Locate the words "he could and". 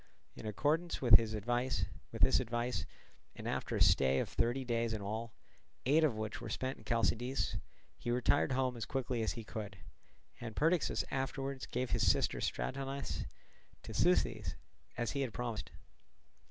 9.33-10.55